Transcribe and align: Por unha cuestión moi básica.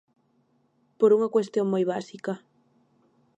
Por 0.99 1.09
unha 1.15 1.33
cuestión 1.35 1.65
moi 1.73 1.83
básica. 1.93 2.33